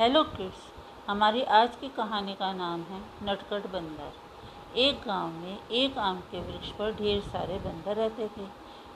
[0.00, 0.60] Hello kids
[1.08, 6.40] हमारी आज की कहानी का नाम है नटकट बंदर। एक गाँव में एक आम के
[6.40, 8.46] वृक्ष पर ढेर सारे बंदर रहते थे।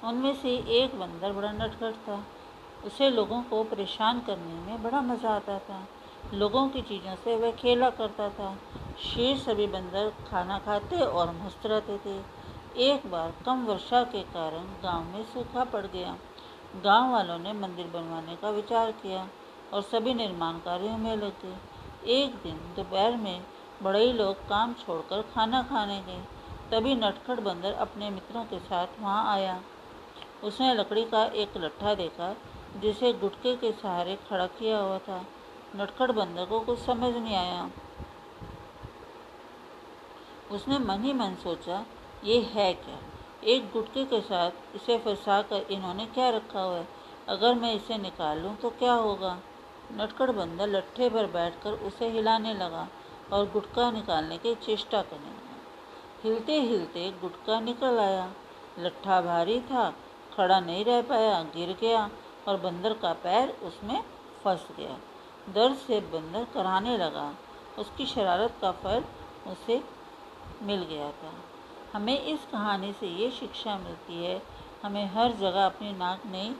[0.09, 2.19] उनमें से एक बंदर बड़ा नटखट था।
[2.87, 5.83] उसे लोगों को परेशान करने में बड़ा मज़ा आता था।
[6.35, 8.57] लोगों की चीज़ों से वह खेला करता था।
[9.05, 12.19] शेर सभी बंदर खाना खाते और मस्त रहते थे।
[12.91, 16.17] एक बार कम वर्षा के कारण गाँव में सूखा पड़ गया।
[16.85, 19.29] गाँव वालों ने मंदिर बनवाने का विचार किया।
[19.75, 21.59] और सभी निर्माण कार्यों में लग।
[22.07, 23.47] एक दिन दोपहर में
[23.83, 26.25] बड़े लोग काम छोड़कर खाना खाने गए।
[26.71, 29.63] तभी नटखट बंदर अपने मित्रों के साथ वहाँ आया।
[30.45, 32.37] उसने लकड़ी का एक लट्ठा देखा,
[32.77, 35.27] जिसे गुटके के सहारे खड़ा किया हुआ था।
[35.77, 37.71] नटखट बंदर को कुछ समझ नहीं आया।
[40.51, 41.87] उसने मन ही मन सोचा,
[42.25, 42.99] ये है क्या?
[43.45, 46.89] एक गुटके के साथ इसे फंसा कर इन्होंने क्या रखा हुआ है?
[47.29, 49.39] अगर मैं इसे निकालूं तो क्या होगा?
[49.93, 52.89] नटखट बंदर लट्ठे पर बैठकर उसे हिलाने लगा
[53.33, 55.57] और गुटका निकालने की चेष्टा करने लगा।
[56.23, 58.33] हिलते हिलते गुटका निकल आया।
[58.79, 59.91] लट्ठा भारी था,
[60.37, 62.11] खड़ा नहीं रह पाया, गिर गया
[62.49, 64.03] और बंदर का पैर उसमें
[64.45, 64.99] फंस गया।
[65.53, 67.35] दर्द से बंदर कराने लगा।
[67.79, 69.05] उसकी शरारत का फल
[69.47, 69.83] उसे
[70.63, 71.33] मिल गया था।
[71.93, 74.43] हमें इस कहानी से ये शिक्षा मिलती है,
[74.83, 76.55] हमें हर जगह अपनी नाक नहीं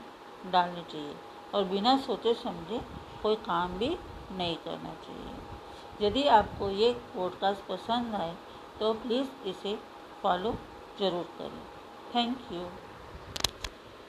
[0.51, 1.15] डालनी चाहिए
[1.55, 2.81] और बिना सोचे समझे
[3.25, 3.89] कोई काम भी
[4.31, 8.35] नहीं करना चाहिए। यदि आपको ये पॉडकास्ट पसंद आए
[8.79, 9.77] तो प्लीज़ इसे
[10.21, 10.55] फॉलो
[10.99, 11.61] ज़रूर करें।
[12.15, 12.67] Thank you